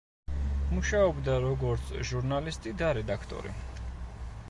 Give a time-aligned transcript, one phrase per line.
[0.77, 3.57] მუშაობდა როგორც ჟურნალისტი და რედაქტორი.